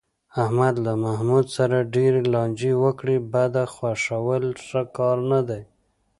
احمد 0.43 0.75
له 0.85 0.93
محمود 1.05 1.45
سره 1.57 1.87
ډېرې 1.95 2.21
لانجې 2.33 2.73
وکړې، 2.83 3.17
بده 3.33 3.63
خوښول 3.73 4.43
ښه 4.67 4.81
کار 4.97 5.17
نه 5.31 5.39
دی. 5.49 5.63